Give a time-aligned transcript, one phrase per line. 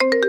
[0.00, 0.27] Right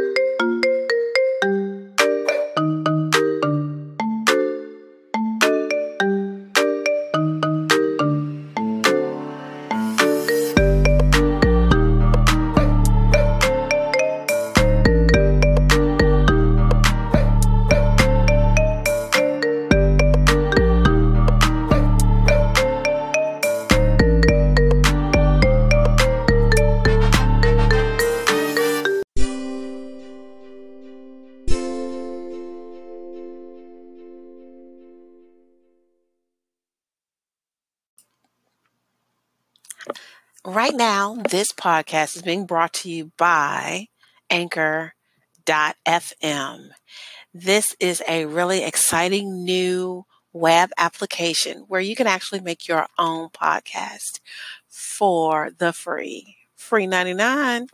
[40.79, 43.89] now, this podcast is being brought to you by
[44.29, 44.93] Anchor.fm.
[47.33, 53.27] This is a really exciting new web application where you can actually make your own
[53.27, 54.21] podcast
[54.69, 56.37] for the free.
[56.55, 57.67] Free 99.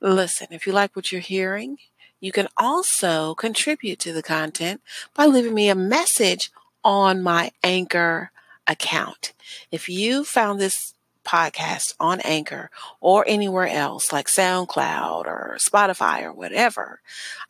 [0.00, 1.78] Listen, if you like what you're hearing,
[2.20, 4.80] you can also contribute to the content
[5.12, 6.52] by leaving me a message
[6.84, 8.30] on my Anchor
[8.68, 9.32] account.
[9.72, 12.70] If you found this podcast on Anchor
[13.00, 17.00] or anywhere else like SoundCloud or Spotify or whatever,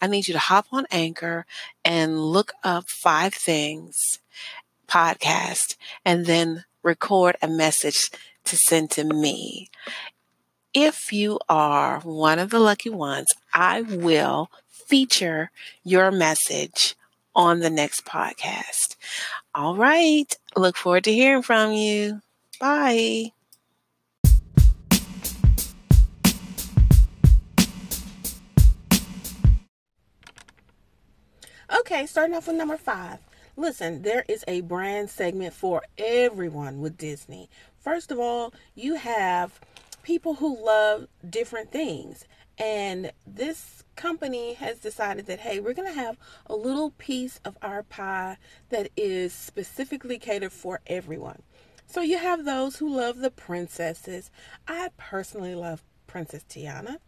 [0.00, 1.46] I need you to hop on Anchor
[1.84, 4.18] and look up five things
[4.88, 8.10] podcast and then record a message
[8.44, 9.70] to send to me.
[10.74, 15.50] If you are one of the lucky ones, I will feature
[15.84, 16.96] your message
[17.34, 18.96] on the next podcast.
[19.54, 20.34] All right.
[20.56, 22.20] Look forward to hearing from you.
[22.58, 23.32] Bye.
[31.74, 33.18] Okay, starting off with number five.
[33.56, 37.48] Listen, there is a brand segment for everyone with Disney.
[37.78, 39.58] First of all, you have
[40.02, 42.26] people who love different things.
[42.58, 47.56] And this company has decided that, hey, we're going to have a little piece of
[47.62, 48.36] our pie
[48.68, 51.42] that is specifically catered for everyone.
[51.86, 54.30] So you have those who love the princesses.
[54.68, 56.98] I personally love Princess Tiana.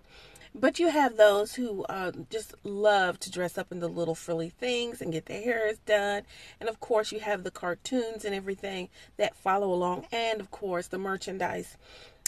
[0.55, 4.51] But you have those who uh, just love to dress up in the little frilly
[4.51, 6.23] things and get their hairs done.
[6.61, 10.07] And of course, you have the cartoons and everything that follow along.
[10.13, 11.77] And of course, the merchandise.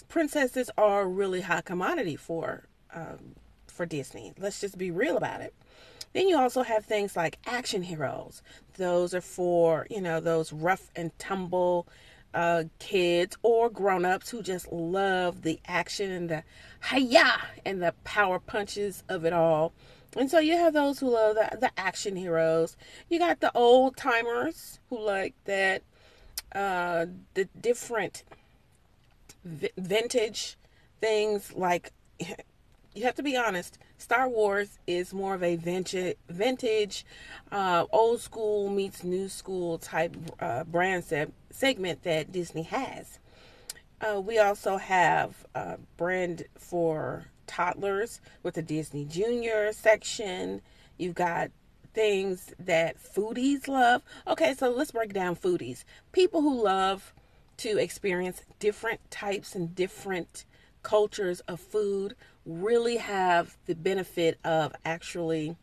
[0.08, 4.32] Princesses are a really high commodity for um, for Disney.
[4.38, 5.54] Let's just be real about it.
[6.12, 8.42] Then you also have things like action heroes.
[8.78, 11.86] Those are for, you know, those rough and tumble
[12.36, 16.42] uh, kids or grown-ups who just love the action and the
[16.90, 19.72] hiya and the power punches of it all.
[20.16, 22.76] And so you have those who love the, the action heroes.
[23.08, 25.82] You got the old timers who like that
[26.54, 28.22] uh, the different
[29.44, 30.56] v- vintage
[31.00, 31.92] things like
[32.94, 37.04] you have to be honest Star Wars is more of a vintage, vintage,
[37.50, 43.18] uh, old school meets new school type uh, brand se- segment that Disney has.
[44.00, 50.60] Uh, we also have a brand for toddlers with the Disney Junior section.
[50.98, 51.50] You've got
[51.94, 54.02] things that foodies love.
[54.26, 55.84] Okay, so let's break down foodies.
[56.12, 57.14] People who love
[57.58, 60.44] to experience different types and different
[60.82, 65.56] cultures of food really have the benefit of actually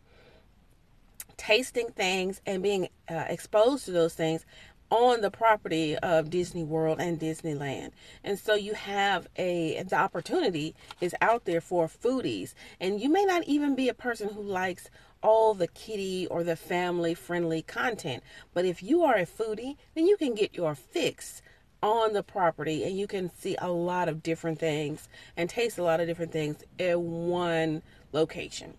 [1.38, 4.46] tasting things and being uh, exposed to those things
[4.94, 7.90] on the property of Disney World and Disneyland.
[8.24, 12.54] And so you have a the opportunity is out there for foodies.
[12.80, 14.92] And you may not even be a person who likes
[15.24, 18.22] all the kitty or the family friendly content.
[18.54, 21.42] But if you are a foodie, then you can get your fix
[21.82, 25.84] on the property and you can see a lot of different things and taste a
[25.84, 27.82] lot of different things in one
[28.12, 28.76] location.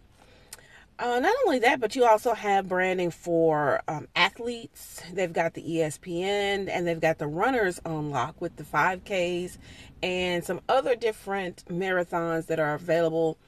[0.96, 5.02] Uh, not only that, but you also have branding for um, athletes.
[5.12, 9.58] They've got the ESPN and they've got the runners on lock with the 5Ks
[10.04, 13.38] and some other different marathons that are available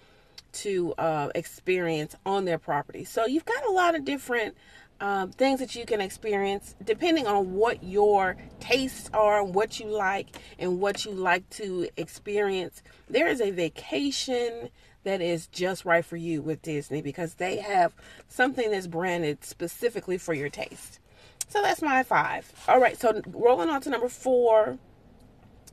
[0.55, 3.05] to uh, experience on their property.
[3.05, 4.57] So you've got a lot of different
[5.01, 10.29] um, things that you can experience depending on what your tastes are, what you like,
[10.59, 12.83] and what you like to experience.
[13.09, 14.71] There is a vacation
[15.07, 17.95] that is just right for you with Disney because they have
[18.29, 20.99] something that's branded specifically for your taste.
[21.49, 22.53] So that's my five.
[22.67, 24.79] All right, so rolling on to number four.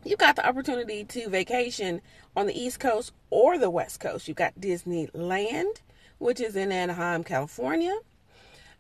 [0.05, 2.01] You got the opportunity to vacation
[2.35, 4.27] on the East Coast or the West Coast.
[4.27, 5.77] You've got Disneyland,
[6.19, 7.97] which is in Anaheim, California.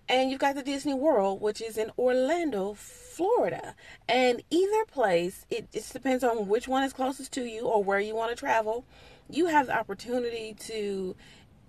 [0.07, 3.73] And you've got the Disney World, which is in Orlando, Florida.
[4.07, 8.01] And either place, it just depends on which one is closest to you or where
[8.01, 8.85] you want to travel.
[9.29, 11.15] You have the opportunity to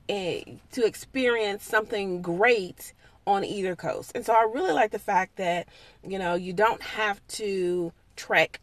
[0.08, 2.92] a, to experience something great
[3.26, 4.12] on either coast.
[4.14, 5.66] And so I really like the fact that,
[6.06, 8.60] you know, you don't have to trek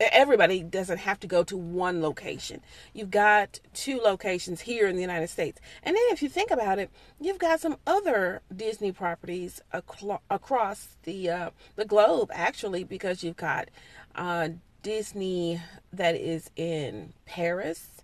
[0.00, 2.62] everybody doesn't have to go to one location.
[2.94, 5.60] You've got two locations here in the United States.
[5.82, 6.90] And then if you think about it,
[7.20, 13.68] you've got some other Disney properties across the uh, the globe actually because you've got
[14.14, 14.48] uh,
[14.82, 15.60] Disney
[15.92, 17.99] that is in Paris.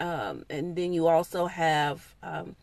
[0.00, 2.56] Um, and then you also have um,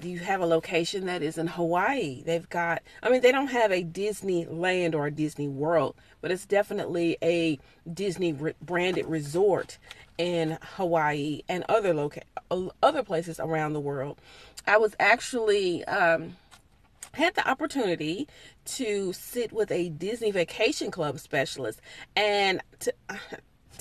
[0.00, 2.22] you have a location that is in Hawaii.
[2.24, 6.46] They've got, I mean, they don't have a Disneyland or a Disney World, but it's
[6.46, 7.58] definitely a
[7.92, 9.78] Disney re- branded resort
[10.18, 12.22] in Hawaii and other loca-
[12.82, 14.18] other places around the world.
[14.66, 16.36] I was actually um,
[17.12, 18.28] had the opportunity
[18.64, 21.80] to sit with a Disney Vacation Club specialist,
[22.16, 22.94] and to,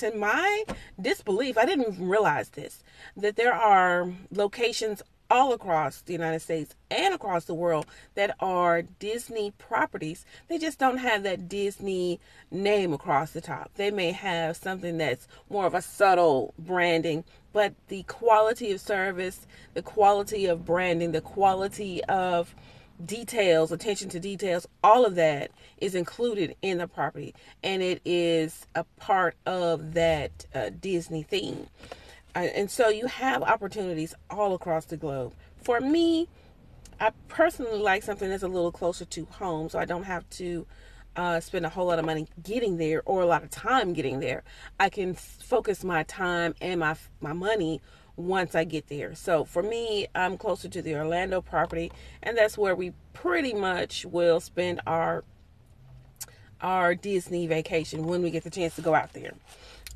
[0.02, 0.64] to my
[1.00, 2.84] disbelief, I didn't even realize this
[3.16, 8.82] that there are locations all across the United States and across the world that are
[8.82, 10.26] Disney properties.
[10.50, 12.20] They just don't have that Disney
[12.50, 13.72] name across the top.
[13.76, 19.46] They may have something that's more of a subtle branding, but the quality of service,
[19.76, 22.56] the quality of branding, the quality of
[23.06, 27.34] details, attention to details, all of that is included in the property
[27.64, 31.68] and it is a part of that uh, Disney theme
[32.36, 35.34] and so you have opportunities all across the globe.
[35.58, 36.28] For me,
[37.00, 40.66] I personally like something that's a little closer to home, so I don't have to
[41.16, 44.20] uh, spend a whole lot of money getting there or a lot of time getting
[44.20, 44.44] there.
[44.80, 47.82] I can focus my time and my my money
[48.16, 49.16] once I get there.
[49.16, 51.92] So for me, I'm closer to the Orlando property,
[52.22, 55.24] and that's where we pretty much will spend our
[56.62, 59.34] our Disney vacation when we get the chance to go out there.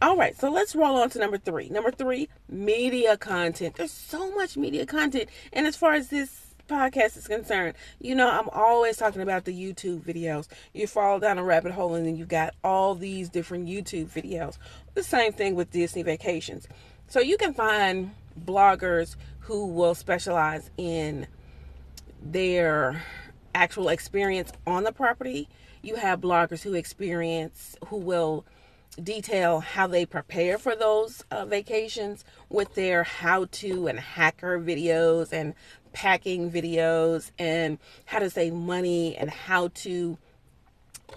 [0.01, 1.69] All right, so let's roll on to number three.
[1.69, 3.75] Number three, media content.
[3.75, 5.29] There's so much media content.
[5.53, 9.53] And as far as this podcast is concerned, you know, I'm always talking about the
[9.53, 10.47] YouTube videos.
[10.73, 14.57] You fall down a rabbit hole and then you've got all these different YouTube videos.
[14.95, 16.67] The same thing with Disney vacations.
[17.07, 21.27] So you can find bloggers who will specialize in
[22.21, 23.03] their
[23.53, 25.47] actual experience on the property.
[25.81, 28.45] You have bloggers who experience, who will
[29.01, 35.31] detail how they prepare for those uh, vacations with their how to and hacker videos
[35.33, 35.53] and
[35.93, 40.17] packing videos and how to save money and how to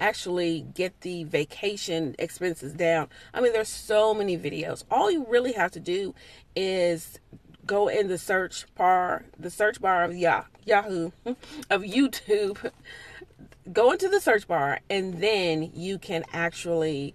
[0.00, 3.08] actually get the vacation expenses down.
[3.35, 4.85] I mean, there's so many videos.
[4.90, 6.14] All you really have to do
[6.55, 7.19] is
[7.67, 11.11] go in the search bar, the search bar of Yahoo,
[11.70, 12.73] of YouTube.
[13.73, 17.14] Go into the search bar, and then you can actually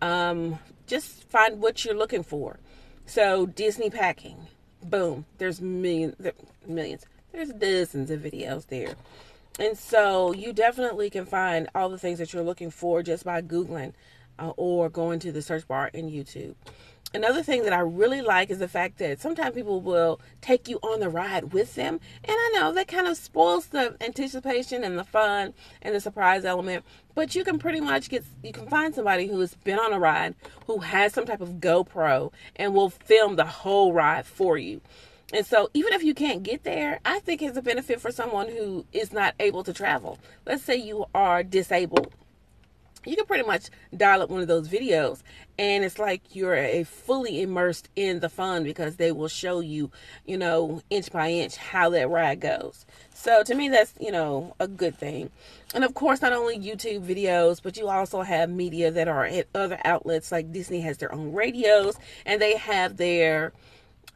[0.00, 0.58] um,
[0.88, 2.58] just find what you're looking for.
[3.06, 4.48] So Disney packing,
[4.82, 5.26] boom.
[5.38, 6.16] There's millions,
[6.66, 7.06] millions.
[7.30, 8.96] There's dozens of videos there,
[9.58, 13.42] and so you definitely can find all the things that you're looking for just by
[13.42, 13.92] googling
[14.38, 16.54] uh, or going to the search bar in YouTube
[17.14, 20.78] another thing that I really like is the fact that sometimes people will take you
[20.82, 22.00] on the ride with them.
[22.24, 26.44] And I know that kind of spoils the anticipation and the fun and the surprise
[26.44, 26.84] element.
[27.14, 29.98] But you can pretty much get, you can find somebody who has been on a
[29.98, 30.34] ride,
[30.66, 34.80] who has some type of GoPro, and will film the whole ride for you.
[35.32, 38.48] And so, even if you can't get there, I think it's a benefit for someone
[38.48, 40.18] who is not able to travel.
[40.46, 42.12] Let's say you are disabled.
[43.04, 45.22] You can pretty much dial up one of those videos
[45.58, 49.90] and it's like you're a fully immersed in the fun because they will show you
[50.24, 52.86] you know inch by inch how that ride goes.
[53.12, 55.30] So to me that's you know a good thing.
[55.74, 59.48] And of course not only youtube videos but you also have media that are at
[59.54, 60.32] other outlets.
[60.32, 63.52] Like disney has their own radios and they have their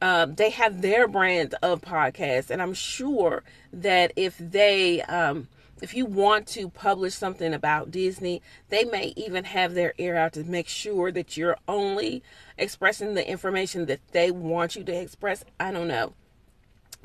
[0.02, 5.48] um, they have their brand of podcasts and i'm sure that if they um,
[5.82, 10.32] if you want to publish something about Disney, they may even have their ear out
[10.34, 12.22] to make sure that you're only
[12.56, 15.44] expressing the information that they want you to express.
[15.60, 16.14] I don't know.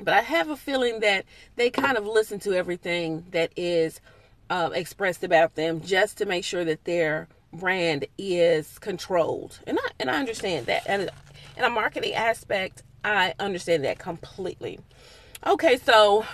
[0.00, 4.00] But I have a feeling that they kind of listen to everything that is
[4.48, 9.60] uh, expressed about them just to make sure that their brand is controlled.
[9.66, 10.84] And I, and I understand that.
[10.86, 11.10] And
[11.56, 14.78] in a marketing aspect, I understand that completely.
[15.46, 16.24] Okay, so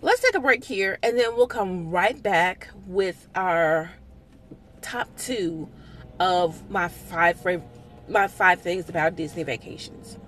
[0.00, 3.92] let's take a break here and then we'll come right back with our
[4.82, 5.68] top two
[6.20, 7.44] of my five
[8.08, 10.18] my five things about Disney vacations.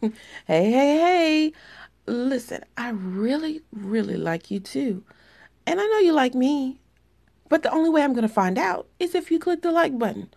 [0.00, 0.10] hey,
[0.46, 1.52] hey, hey.
[2.06, 5.02] Listen, I really, really like you too.
[5.66, 6.78] And I know you like me.
[7.48, 9.98] But the only way I'm going to find out is if you click the like
[9.98, 10.30] button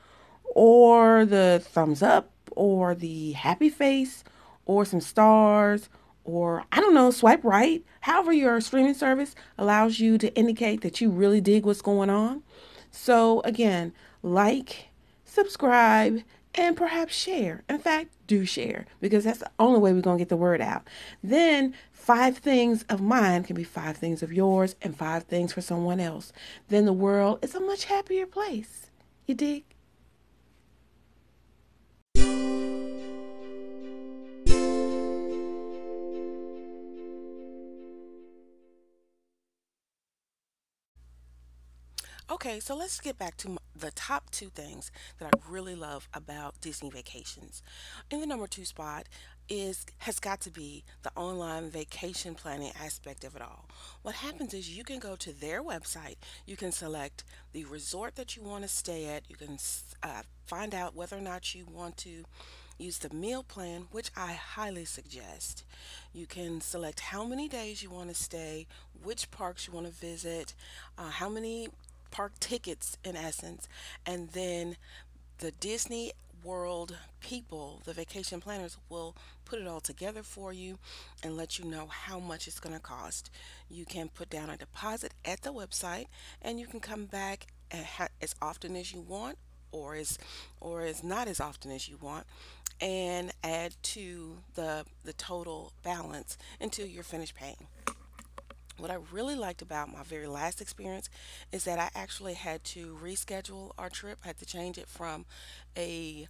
[0.56, 4.24] or the thumbs up or the happy face
[4.66, 5.90] or some stars
[6.24, 7.84] or I don't know, swipe right.
[8.02, 12.44] However, your streaming service allows you to indicate that you really dig what's going on.
[12.92, 14.90] So, again, like,
[15.26, 16.22] subscribe,
[16.56, 17.64] and perhaps share.
[17.70, 20.62] In fact, do share because that's the only way we're going to get the word
[20.62, 20.88] out.
[21.24, 25.62] Then, five things of mine can be five things of yours and five things for
[25.62, 26.34] someone else.
[26.68, 28.90] Then the world is a much happier place.
[29.26, 29.64] You dig?
[42.50, 46.60] Okay, so let's get back to the top two things that I really love about
[46.62, 47.62] Disney Vacations.
[48.10, 49.06] In the number two spot
[49.48, 53.70] is has got to be the online vacation planning aspect of it all.
[54.02, 56.16] What happens is you can go to their website,
[56.48, 59.60] you can select the resort that you want to stay at, you can
[60.02, 62.24] uh, find out whether or not you want to
[62.80, 65.66] use the meal plan, which I highly suggest.
[66.14, 68.66] You can select how many days you want to stay,
[69.04, 70.56] which parks you want to visit,
[70.98, 71.68] uh, how many
[72.12, 73.68] park tickets in essence,
[74.06, 74.78] and then
[75.40, 76.12] the Disney
[76.44, 80.80] World people, the vacation planners, will put it all together for you
[81.22, 83.30] and let you know how much it's going to cost.
[83.70, 86.06] You can put down a deposit at the website
[86.42, 87.48] and you can come back
[88.22, 89.38] as often as you want
[89.72, 90.18] or as
[90.60, 92.26] or as not as often as you want
[92.82, 97.68] and add to the the total balance until you're finished paying.
[98.80, 101.10] What I really liked about my very last experience
[101.52, 104.20] is that I actually had to reschedule our trip.
[104.24, 105.26] I had to change it from
[105.78, 106.28] a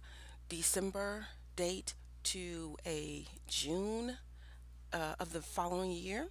[0.48, 4.16] December date to a June
[4.92, 6.28] uh, of the following year.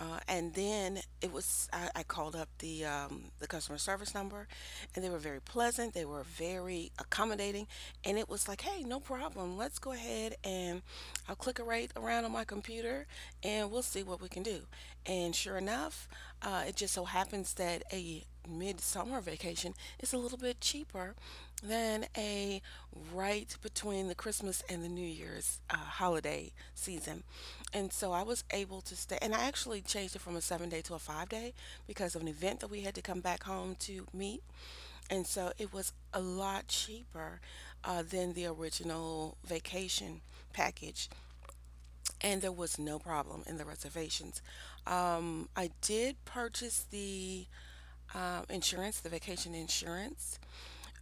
[0.00, 4.48] Uh, and then it was I, I called up the um, the customer service number,
[4.94, 5.94] and they were very pleasant.
[5.94, 7.66] They were very accommodating,
[8.04, 9.56] and it was like, hey, no problem.
[9.56, 10.82] Let's go ahead and
[11.28, 13.06] I'll click a rate around on my computer,
[13.42, 14.60] and we'll see what we can do.
[15.06, 16.08] And sure enough,
[16.44, 21.14] uh, it just so happens that a midsummer vacation is a little bit cheaper
[21.62, 22.60] than a
[23.14, 27.22] right between the Christmas and the New Year's uh, holiday season.
[27.72, 30.68] And so I was able to stay, and I actually changed it from a seven
[30.68, 31.54] day to a five day
[31.86, 34.42] because of an event that we had to come back home to meet.
[35.10, 37.40] And so it was a lot cheaper
[37.84, 40.20] uh, than the original vacation
[40.52, 41.08] package.
[42.20, 44.40] And there was no problem in the reservations.
[44.86, 47.46] Um, I did purchase the
[48.14, 50.38] um, insurance, the vacation insurance,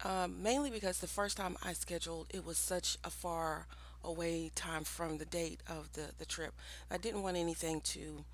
[0.05, 3.67] um, mainly because the first time I scheduled, it was such a far
[4.05, 6.55] away time from the date of the, the trip.
[6.91, 8.25] I didn't want anything to,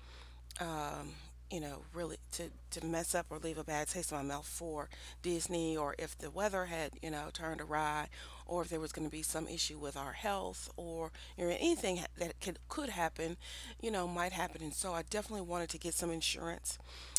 [0.59, 1.13] um,
[1.51, 4.47] you know, really to, to mess up or leave a bad taste in my mouth
[4.47, 4.89] for
[5.21, 8.07] Disney, or if the weather had, you know, turned awry,
[8.49, 11.51] or if there was going to be some issue with our health, or you know,
[11.51, 13.37] anything that could could happen,
[13.81, 14.61] you know, might happen.
[14.61, 16.77] And so I definitely wanted to get some insurance.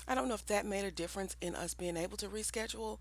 [0.08, 2.98] I don't know if that made a difference in us being able to reschedule,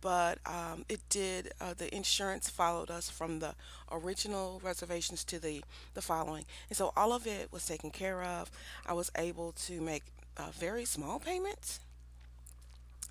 [0.00, 1.52] but um, it did.
[1.60, 3.54] Uh, the insurance followed us from the
[3.90, 5.62] original reservations to the
[5.94, 8.50] the following, and so all of it was taken care of.
[8.86, 10.04] I was able to make
[10.36, 11.80] uh, very small payments,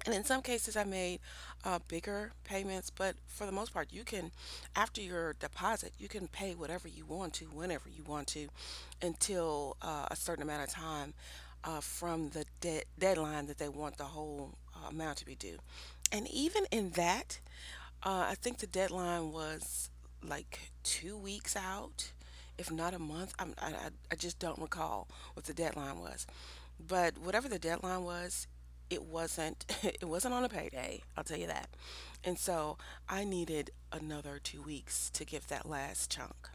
[0.05, 1.19] and in some cases, I made
[1.63, 2.89] uh, bigger payments.
[2.89, 4.31] But for the most part, you can,
[4.75, 8.47] after your deposit, you can pay whatever you want to, whenever you want to,
[9.01, 11.13] until uh, a certain amount of time
[11.63, 15.57] uh, from the de- deadline that they want the whole uh, amount to be due.
[16.11, 17.39] And even in that,
[18.03, 19.89] uh, I think the deadline was
[20.27, 22.11] like two weeks out,
[22.57, 23.33] if not a month.
[23.39, 26.25] I'm, I, I I just don't recall what the deadline was.
[26.79, 28.47] But whatever the deadline was,
[28.89, 31.01] it wasn't it wasn't on a payday.
[31.18, 31.70] I'll tell you that.
[32.24, 32.77] And so
[33.08, 36.50] I needed another two weeks to give that last chunk.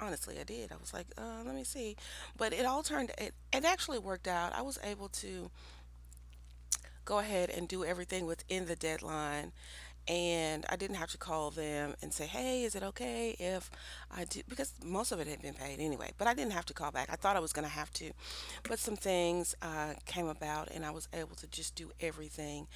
[0.00, 0.72] Honestly, I did.
[0.72, 1.96] I was like, uh, let me see.
[2.36, 4.52] But it all turned it it actually worked out.
[4.54, 5.50] I was able to
[7.04, 9.52] go ahead and do everything within the deadline.
[10.06, 13.70] And I didn't have to call them and say, hey, is it okay if
[14.14, 14.42] I do?
[14.48, 16.10] Because most of it had been paid anyway.
[16.18, 17.08] But I didn't have to call back.
[17.10, 18.10] I thought I was going to have to.
[18.68, 22.66] But some things uh, came about and I was able to just do everything.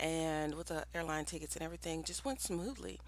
[0.00, 3.00] And with the airline tickets and everything, just went smoothly.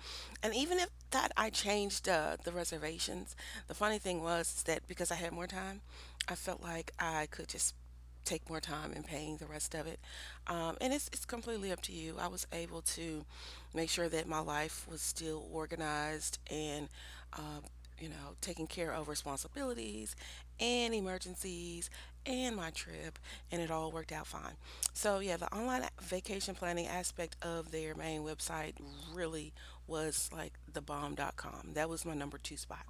[0.43, 3.35] And even if that I changed uh, the reservations,
[3.67, 5.81] the funny thing was that because I had more time,
[6.29, 7.75] I felt like I could just
[8.25, 10.01] take more time in paying the rest of it.
[10.47, 12.17] Um, and it's, it's completely up to you.
[12.21, 13.25] I was able to
[13.75, 16.89] make sure that my life was still organized and,
[17.33, 17.61] uh,
[17.99, 20.17] you know, taking care of responsibilities
[20.59, 21.91] and emergencies
[22.27, 23.19] and my trip,
[23.51, 24.53] and it all worked out fine.
[24.93, 28.75] So, yeah, the online vacation planning aspect of their main website
[29.15, 29.53] really
[29.91, 31.73] was like the bomb.com.
[31.75, 32.87] That was my number two spot.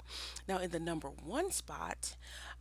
[0.47, 2.17] Now, in the number one spot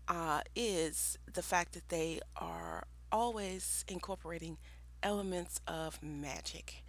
[0.08, 4.58] uh, is the fact that they are always incorporating
[5.04, 6.84] elements of magic.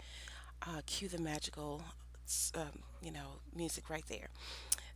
[0.62, 1.82] Uh, cue the magical,
[2.54, 4.28] um, you know, music right there.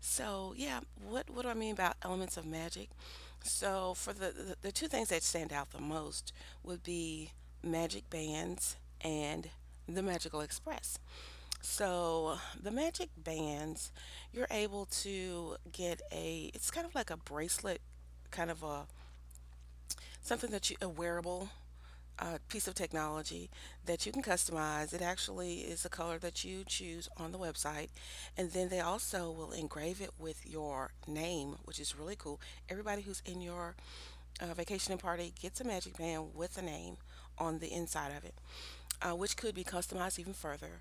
[0.01, 2.91] So yeah, what what do I mean about elements of magic?
[3.43, 6.33] So for the the, the two things that stand out the most
[6.63, 7.33] would be
[7.63, 9.49] magic bands and
[9.89, 10.99] the Magical Express.
[11.65, 13.91] So the magic bands,
[14.33, 17.81] you're able to get a it's kind of like a bracelet,
[18.31, 18.87] kind of a
[20.21, 21.49] something that you a wearable
[22.19, 23.51] uh, piece of technology
[23.87, 24.93] that you can customize.
[24.93, 27.89] It actually is the color that you choose on the website,
[28.37, 32.41] and then they also will engrave it with your name, which is really cool.
[32.69, 33.75] Everybody who's in your
[34.41, 36.99] uh, vacationing party gets a magic band with a name
[37.39, 38.35] on the inside of it.
[39.07, 40.81] Uh, which could be customized even further,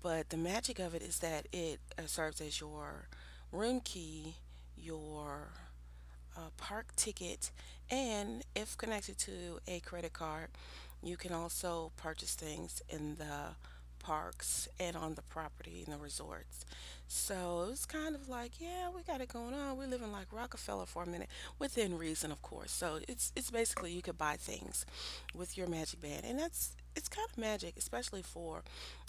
[0.00, 3.08] but the magic of it is that it uh, serves as your
[3.50, 4.36] room key,
[4.76, 5.48] your
[6.36, 7.50] a park ticket,
[7.90, 10.48] and if connected to a credit card,
[11.02, 13.56] you can also purchase things in the
[13.98, 16.64] parks and on the property in the resorts.
[17.08, 19.76] So it's kind of like, yeah, we got it going on.
[19.76, 21.28] We're living like Rockefeller for a minute,
[21.58, 22.70] within reason, of course.
[22.70, 24.86] So it's it's basically you could buy things
[25.34, 28.62] with your magic band, and that's it's kind of magic, especially for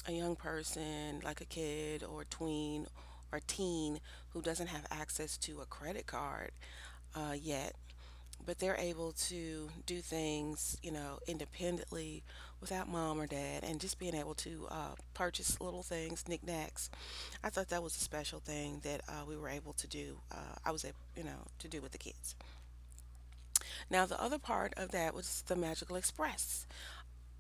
[0.07, 2.87] a young person like a kid or tween
[3.31, 3.99] or teen
[4.29, 6.51] who doesn't have access to a credit card
[7.15, 7.73] uh, yet,
[8.45, 12.23] but they're able to do things, you know, independently
[12.61, 16.89] without mom or dad, and just being able to uh, purchase little things, knickknacks.
[17.43, 20.17] I thought that was a special thing that uh, we were able to do.
[20.31, 22.35] Uh, I was able, you know, to do with the kids.
[23.89, 26.65] Now, the other part of that was the Magical Express.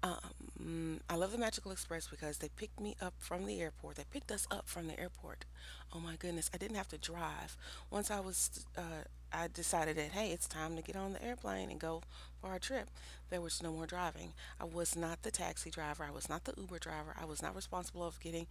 [0.05, 3.95] Um, I love the Magical Express because they picked me up from the airport.
[3.95, 5.45] They picked us up from the airport.
[5.93, 7.57] Oh my goodness, I didn't have to drive.
[7.89, 11.71] Once I was, uh, I decided that hey, it's time to get on the airplane
[11.71, 12.03] and go
[12.39, 12.89] for our trip.
[13.31, 14.33] There was no more driving.
[14.59, 16.03] I was not the taxi driver.
[16.03, 17.15] I was not the Uber driver.
[17.19, 18.45] I was not responsible of getting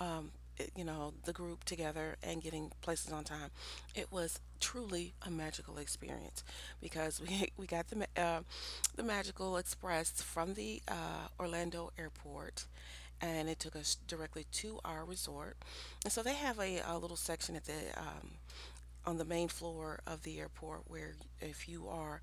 [0.00, 0.32] um,
[0.74, 3.50] you know the group together and getting places on time
[3.94, 6.42] it was truly a magical experience
[6.80, 8.40] because we we got the uh,
[8.96, 12.64] the magical express from the uh, Orlando airport
[13.20, 15.56] and it took us directly to our resort.
[16.04, 18.32] And so they have a, a little section at the um,
[19.04, 22.20] on the main floor of the airport where if you are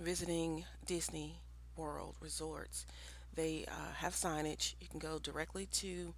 [0.00, 1.36] visiting Disney
[1.76, 2.86] World resorts
[3.34, 4.74] they uh, have signage.
[4.80, 6.14] You can go directly to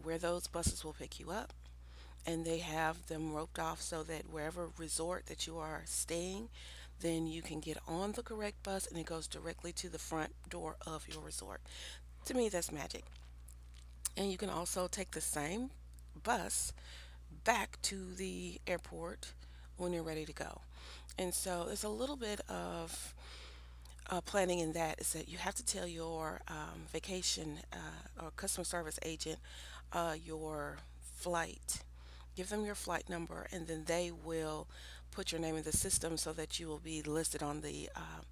[0.00, 1.52] where those buses will pick you up
[2.26, 6.48] and they have them roped off so that wherever resort that you are staying
[7.00, 10.32] then you can get on the correct bus and it goes directly to the front
[10.48, 11.60] door of your resort.
[12.26, 13.04] To me that's magic.
[14.16, 15.70] And you can also take the same
[16.22, 16.72] bus
[17.44, 19.32] back to the airport
[19.78, 20.60] when you're ready to go.
[21.18, 23.14] And so there's a little bit of
[24.10, 28.30] uh, planning in that is that you have to tell your um, vacation uh, or
[28.32, 29.38] customer service agent
[29.92, 31.82] uh, your flight.
[32.36, 34.66] Give them your flight number, and then they will
[35.10, 38.22] put your name in the system so that you will be listed on the uh,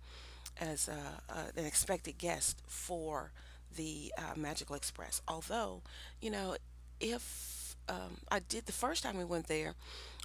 [0.59, 0.93] as uh,
[1.29, 3.33] uh, an expected guest for
[3.77, 5.23] the Magical Express.
[5.29, 5.83] Although,
[6.21, 6.57] you know,
[6.99, 9.75] if um, I did the first time we went there,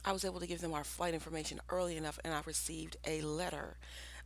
[0.04, 3.22] I was able to give them our flight information early enough, and I received a
[3.22, 3.78] letter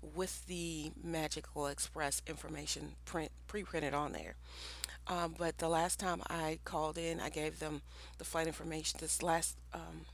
[0.01, 4.35] with the Magical Express information print pre-printed on there.
[5.09, 7.81] Um, but the last time I called in, I gave them
[8.19, 8.99] the flight information.
[9.01, 10.05] This last um,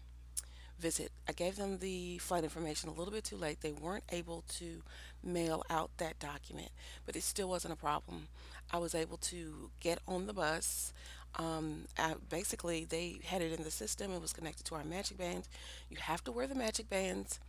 [0.80, 3.60] visit, I gave them the flight information a little bit too late.
[3.60, 4.82] They weren't able to
[5.22, 6.70] mail out that document,
[7.06, 8.28] but it still wasn't a problem.
[8.72, 10.94] I was able to get on the bus.
[11.38, 14.14] Um, I, basically, they had it in the system.
[14.14, 15.50] It was connected to our magic bands.
[15.90, 17.42] You have to wear the magic bands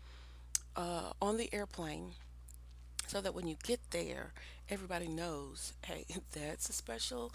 [0.75, 2.13] uh, on the airplane
[3.07, 4.33] so that when you get there,
[4.69, 7.33] everybody knows, hey, that's a special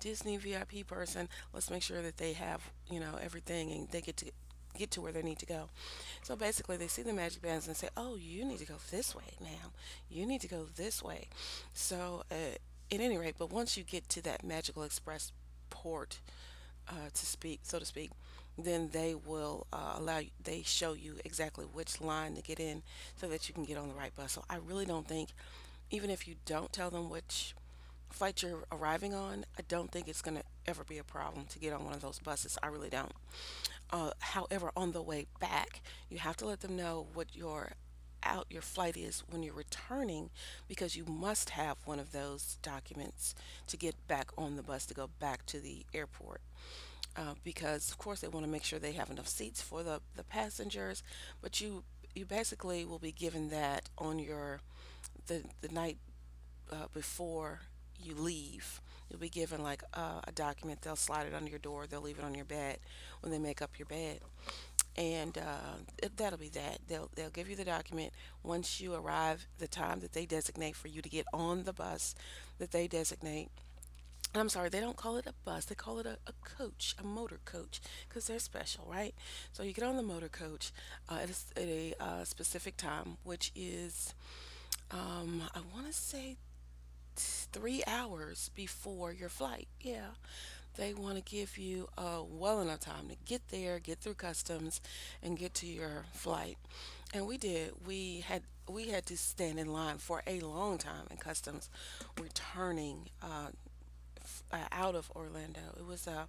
[0.00, 1.28] Disney VIP person.
[1.52, 4.30] Let's make sure that they have, you know, everything and they get to
[4.76, 5.68] get to where they need to go.
[6.24, 9.14] So basically, they see the magic bands and say, "Oh, you need to go this
[9.14, 9.70] way, ma'am.
[10.10, 11.28] You need to go this way."
[11.72, 12.56] So, uh,
[12.90, 15.32] at any rate, but once you get to that magical express
[15.70, 16.18] port,
[16.88, 18.10] uh, to speak, so to speak,
[18.56, 22.82] then they will uh, allow you, they show you exactly which line to get in
[23.16, 24.32] so that you can get on the right bus.
[24.32, 25.30] So I really don't think,
[25.94, 27.54] even if you don't tell them which
[28.10, 31.58] flight you're arriving on, I don't think it's going to ever be a problem to
[31.58, 32.58] get on one of those buses.
[32.62, 33.12] I really don't.
[33.90, 37.72] Uh, however, on the way back, you have to let them know what your
[38.22, 40.30] out your flight is when you're returning
[40.66, 43.34] because you must have one of those documents
[43.66, 46.40] to get back on the bus to go back to the airport.
[47.16, 50.00] uh, because of course they want to make sure they have enough seats for the,
[50.16, 51.02] the passengers
[51.42, 54.60] but you you basically will be given that on your
[55.26, 55.98] the the night
[56.72, 57.60] uh, before
[58.02, 60.80] you leave you'll be given like uh, a document.
[60.82, 61.86] They'll slide it under your door.
[61.86, 62.78] They'll leave it on your bed
[63.20, 64.20] when they make up your bed.
[64.96, 66.78] And uh, it- that'll be that.
[66.88, 68.12] They'll they'll give you the document.
[68.42, 72.14] Once you arrive the time that they designate for you to get on the bus
[72.58, 73.50] that they designate
[74.36, 75.64] I'm sorry, they don't call it a bus.
[75.66, 79.14] They call it a, a coach, a motor coach, because they're special, right?
[79.52, 80.72] So you get on the motor coach
[81.08, 84.12] uh, at a, at a uh, specific time, which is,
[84.90, 86.36] um, I want to say
[87.16, 89.68] three hours before your flight.
[89.80, 90.10] Yeah,
[90.76, 94.80] they want to give you uh, well enough time to get there, get through customs,
[95.22, 96.58] and get to your flight.
[97.12, 97.72] And we did.
[97.86, 101.68] We had we had to stand in line for a long time in customs,
[102.20, 103.48] returning uh,
[104.52, 105.60] uh, out of Orlando.
[105.78, 106.28] It was a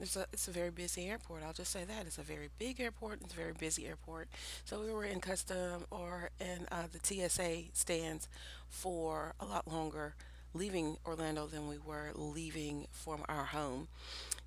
[0.00, 1.42] it's a it's a very busy airport.
[1.44, 3.20] I'll just say that it's a very big airport.
[3.22, 4.28] It's a very busy airport.
[4.64, 8.28] So we were in custom or in uh, the TSA stands
[8.68, 10.14] for a lot longer,
[10.54, 13.88] leaving Orlando than we were leaving from our home.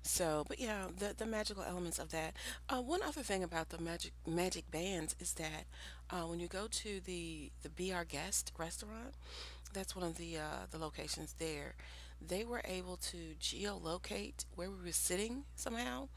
[0.02, 2.34] So, but yeah, the the magical elements of that.
[2.68, 5.64] Uh, one other thing about the magic magic bands is that
[6.10, 9.14] uh, when you go to the the Be Our Guest restaurant,
[9.72, 11.74] that's one of the uh, the locations there.
[12.26, 16.08] They were able to geolocate where we were sitting somehow,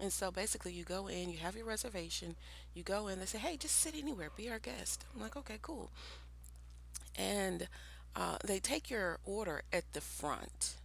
[0.00, 2.36] and so basically you go in, you have your reservation,
[2.74, 5.04] you go in, they say, hey, just sit anywhere, be our guest.
[5.14, 5.90] I'm like, okay, cool,
[7.16, 7.68] and
[8.16, 10.76] uh, they take your order at the front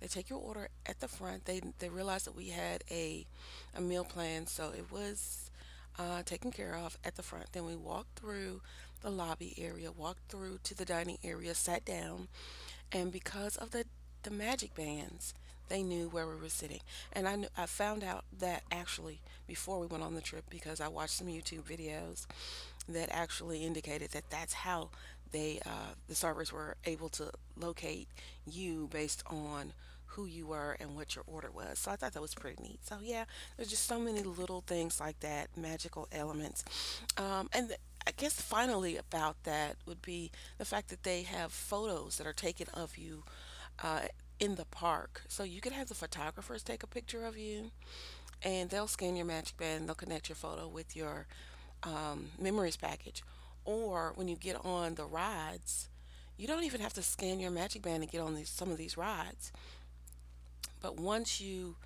[0.00, 1.46] they take your order at the front.
[1.46, 3.26] They they realized that we had a
[3.74, 5.50] a meal plan, so it was
[5.98, 7.52] uh, taken care of at the front.
[7.52, 8.60] Then we walked through
[9.00, 12.28] the lobby area, walked through to the dining area, sat down,
[12.92, 13.84] and because of the
[14.24, 15.34] the magic bands,
[15.68, 16.80] they knew where we were sitting.
[17.12, 20.80] And I knew, I found out that actually before we went on the trip because
[20.80, 22.26] I watched some YouTube videos
[22.88, 24.90] that actually indicated that that's how
[25.32, 28.08] they uh, the servers were able to locate
[28.46, 29.72] you based on
[30.06, 31.78] who you were and what your order was.
[31.78, 32.78] So I thought that was pretty neat.
[32.84, 33.24] So yeah,
[33.56, 36.64] there's just so many little things like that, magical elements.
[37.16, 41.52] Um, and th- I guess finally about that would be the fact that they have
[41.52, 43.24] photos that are taken of you
[43.82, 44.02] uh,
[44.38, 45.22] in the park.
[45.28, 47.70] So you could have the photographers take a picture of you
[48.42, 51.26] and they'll scan your magic band and they'll connect your photo with your
[51.82, 53.22] um, memories package.
[53.64, 55.88] Or when you get on the rides,
[56.36, 58.76] you don't even have to scan your magic band to get on these some of
[58.76, 59.52] these rides.
[60.82, 61.76] But once you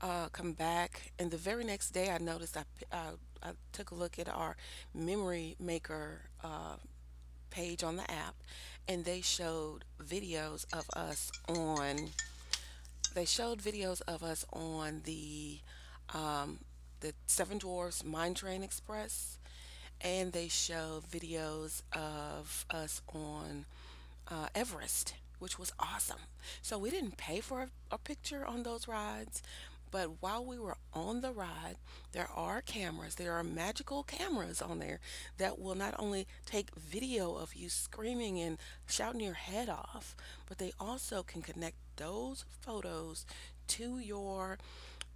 [0.00, 3.94] uh, come back, and the very next day, I noticed I, uh, I took a
[3.94, 4.56] look at our
[4.94, 6.76] memory maker uh,
[7.56, 8.34] page on the app,
[8.86, 12.10] and they showed videos of us on.
[13.14, 15.60] They showed videos of us on the
[16.12, 16.58] um,
[17.00, 19.38] the Seven Dwarfs Mine Train Express,
[20.02, 23.64] and they show videos of us on
[24.30, 26.20] uh, Everest, which was awesome.
[26.60, 29.42] So we didn't pay for a, a picture on those rides,
[29.90, 31.76] but while we were on the ride,
[32.12, 33.14] there are cameras.
[33.14, 35.00] There are magical cameras on there
[35.38, 40.16] that will not only take video of you screaming and shouting your head off,
[40.48, 43.26] but they also can connect those photos
[43.68, 44.58] to your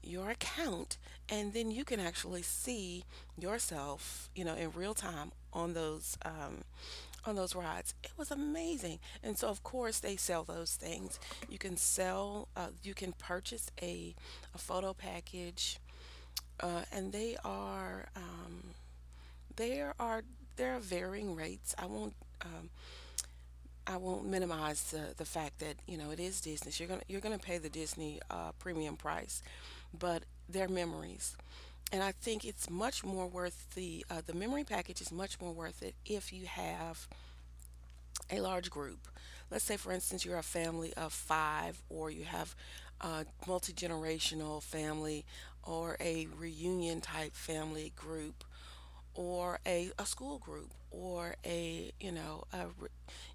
[0.03, 0.97] your account
[1.29, 3.05] and then you can actually see
[3.39, 6.65] yourself you know in real time on those um,
[7.25, 7.95] on those rides.
[8.03, 8.99] It was amazing.
[9.23, 11.19] And so of course they sell those things.
[11.49, 14.15] You can sell uh, you can purchase a,
[14.55, 15.79] a photo package
[16.61, 18.75] uh, and they are um,
[19.57, 20.23] there are
[20.57, 21.75] there are varying rates.
[21.79, 22.71] I won't um,
[23.87, 26.73] I won't minimize the, the fact that you know it is Disney.
[26.77, 29.43] You're gonna you're gonna pay the Disney uh, premium price,
[29.99, 31.37] but they're memories,
[31.93, 35.53] and I think it's much more worth the uh, the memory package is much more
[35.53, 37.09] worth it if you have
[38.31, 39.09] a large group.
[39.51, 42.55] Let's say, for instance, you're a family of five, or you have
[43.01, 45.25] a multi generational family,
[45.65, 48.45] or a reunion type family group,
[49.15, 52.67] or a, a school group, or a you know a,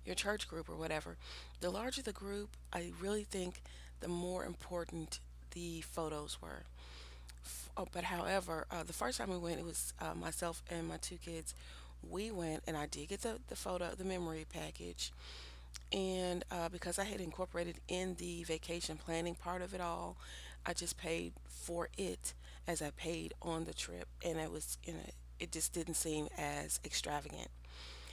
[0.06, 1.18] your church group or whatever.
[1.60, 3.62] The larger the group, I really think
[4.00, 5.20] the more important
[5.52, 6.64] the photos were.
[7.78, 10.98] Oh, but however, uh, the first time we went, it was uh, myself and my
[10.98, 11.54] two kids.
[12.08, 15.12] We went, and I did get the, the photo, the memory package,
[15.92, 20.18] and uh, because I had incorporated in the vacation planning part of it all,
[20.66, 22.34] I just paid for it
[22.68, 25.00] as I paid on the trip, and it was you know
[25.40, 27.50] it just didn't seem as extravagant.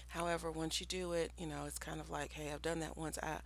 [0.09, 2.97] However, once you do it, you know it's kind of like, hey, I've done that
[2.97, 3.19] once.
[3.23, 3.37] I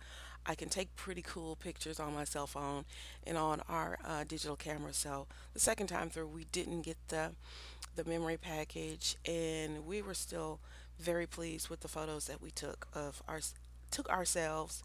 [0.47, 2.85] I can take pretty cool pictures on my cell phone
[3.25, 4.93] and on our uh, digital camera.
[4.93, 7.31] So the second time through, we didn't get the
[7.95, 10.59] the memory package, and we were still
[10.99, 13.39] very pleased with the photos that we took of our
[13.91, 14.83] took ourselves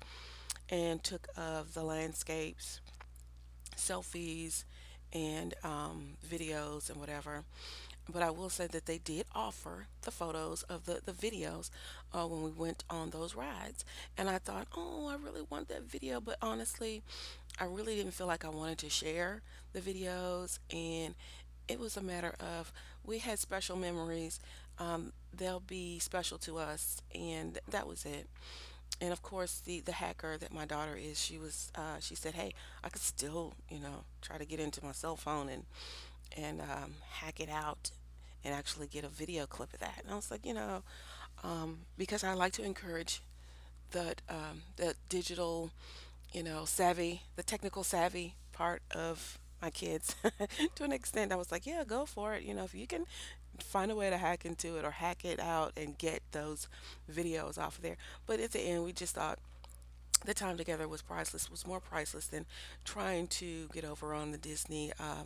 [0.69, 2.81] and took of the landscapes,
[3.77, 4.65] selfies,
[5.13, 7.45] and um, videos and whatever.
[8.09, 11.71] But I will say that they did offer the photos of the, the videos
[12.13, 13.85] uh, when we went on those rides.
[14.19, 16.21] And I thought, oh, I really want that video.
[16.21, 17.03] But honestly,
[17.61, 20.59] I really didn't feel like I wanted to share the videos.
[20.73, 21.15] And
[21.69, 22.73] it was a matter of
[23.05, 24.41] we had special memories.
[24.79, 27.01] Um, they'll be special to us.
[27.15, 28.27] And that was it
[29.01, 32.35] and of course the the hacker that my daughter is she was uh, she said
[32.35, 35.65] hey i could still you know try to get into my cell phone and
[36.37, 37.91] and um, hack it out
[38.45, 40.83] and actually get a video clip of that and i was like you know
[41.45, 43.23] um, because i like to encourage
[43.91, 45.71] the um, the digital
[46.33, 50.17] you know savvy the technical savvy part of my kids
[50.75, 53.07] to an extent i was like yeah go for it you know if you can
[53.61, 56.69] find a way to hack into it or hack it out and get those
[57.11, 57.97] videos off of there.
[58.27, 59.39] But at the end, we just thought
[60.25, 62.47] the time together was priceless, was more priceless than
[62.85, 64.93] trying to get over on the Disney.
[64.99, 65.25] Uh,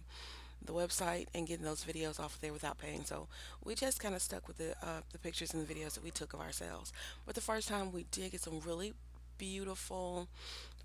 [0.66, 3.04] the website and getting those videos off of there without paying.
[3.04, 3.28] So
[3.64, 6.10] we just kind of stuck with the uh, the pictures and the videos that we
[6.10, 6.92] took of ourselves.
[7.24, 8.94] But the first time we did get some really
[9.38, 10.28] beautiful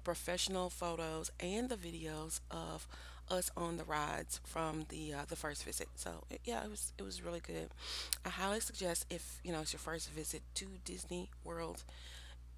[0.04, 2.88] professional photos and the videos of
[3.30, 5.88] us on the rides from the uh, the first visit.
[5.96, 7.70] So yeah, it was it was really good.
[8.26, 11.84] I highly suggest if you know it's your first visit to Disney World,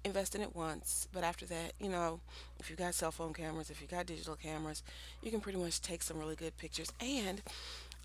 [0.04, 1.08] invest in it once.
[1.12, 2.20] But after that, you know,
[2.60, 4.82] if you got cell phone cameras, if you got digital cameras,
[5.22, 6.92] you can pretty much take some really good pictures.
[7.00, 7.42] And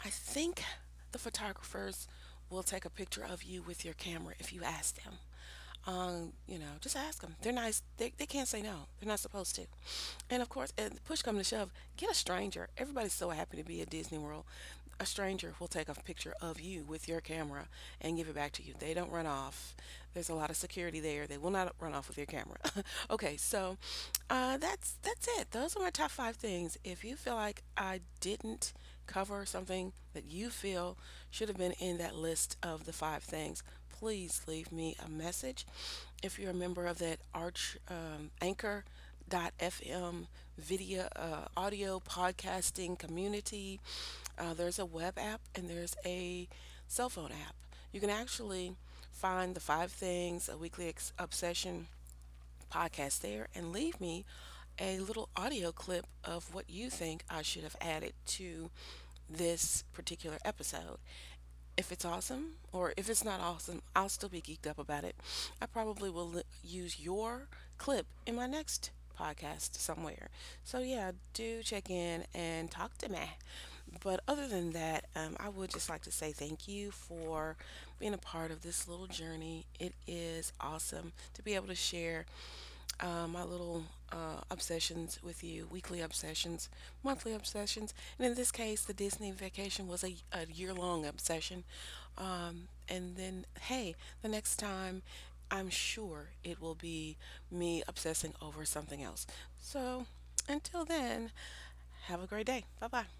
[0.03, 0.63] I think
[1.11, 2.07] the photographers
[2.49, 5.13] will take a picture of you with your camera if you ask them.
[5.87, 7.35] Um, you know, just ask them.
[7.41, 7.81] They're nice.
[7.97, 8.87] They, they can't say no.
[8.99, 9.63] They're not supposed to.
[10.29, 12.69] And of course, and push come to shove, get a stranger.
[12.77, 14.43] Everybody's so happy to be at Disney World.
[14.99, 17.67] A stranger will take a picture of you with your camera
[18.01, 18.73] and give it back to you.
[18.77, 19.73] They don't run off.
[20.13, 21.27] There's a lot of security there.
[21.27, 22.57] They will not run off with your camera.
[23.11, 23.77] okay, so
[24.29, 25.51] uh, that's that's it.
[25.51, 26.77] Those are my top five things.
[26.83, 28.73] If you feel like I didn't
[29.07, 30.97] cover something that you feel
[31.29, 35.65] should have been in that list of the five things, please leave me a message.
[36.23, 43.79] If you're a member of that Arch um, Anchor.fm video uh, audio podcasting community,
[44.37, 46.47] uh, there's a web app and there's a
[46.87, 47.55] cell phone app.
[47.91, 48.75] You can actually
[49.19, 51.87] find the five things a weekly ex- obsession
[52.71, 54.23] podcast there and leave me
[54.79, 58.69] a little audio clip of what you think I should have added to
[59.29, 60.99] this particular episode
[61.77, 65.15] if it's awesome or if it's not awesome, I'll still be geeked up about it.
[65.61, 70.29] I probably will use your clip in my next podcast somewhere.
[70.63, 73.19] So, yeah, do check in and talk to me.
[74.03, 77.57] But other than that, um, I would just like to say thank you for
[77.99, 79.65] being a part of this little journey.
[79.79, 82.25] It is awesome to be able to share
[82.99, 86.69] uh, my little uh, obsessions with you, weekly obsessions,
[87.03, 91.63] monthly obsessions, and in this case, the Disney vacation was a, a year long obsession.
[92.17, 95.01] Um, and then, hey, the next time,
[95.51, 97.17] I'm sure it will be
[97.49, 99.25] me obsessing over something else.
[99.61, 100.05] So,
[100.47, 101.31] until then,
[102.07, 102.65] have a great day.
[102.79, 103.18] Bye bye.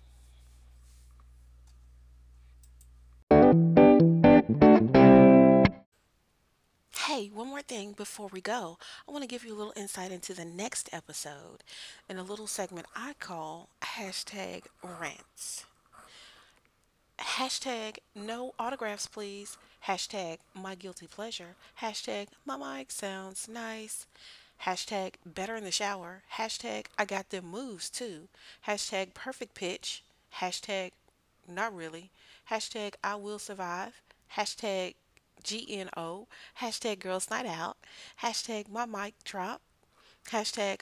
[7.20, 8.78] Hey, one more thing before we go.
[9.06, 11.66] I want to give you a little insight into the next episode
[12.08, 15.66] in a little segment I call hashtag rants.
[17.20, 19.58] Hashtag no autographs, please.
[19.86, 21.56] Hashtag my guilty pleasure.
[21.82, 24.08] Hashtag my mic sounds nice.
[24.64, 26.24] Hashtag better in the shower.
[26.36, 28.30] Hashtag I got them moves too.
[28.66, 30.04] Hashtag perfect pitch.
[30.36, 30.92] Hashtag
[31.50, 32.12] not really.
[32.50, 34.02] Hashtag I will survive.
[34.38, 34.94] Hashtag
[35.44, 36.28] GNO,
[36.62, 37.78] hashtag Girls Night Out,
[38.22, 39.62] hashtag My Mic Drop,
[40.30, 40.82] hashtag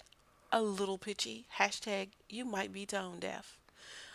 [0.51, 3.57] A Little Pitchy, hashtag You Might Be Tone Deaf.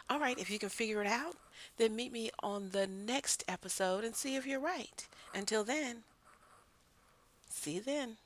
[0.09, 1.37] All right, if you can figure it out,
[1.76, 5.07] then meet me on the next episode and see if you're right.
[5.35, 6.02] Until then,
[7.48, 8.16] see you then.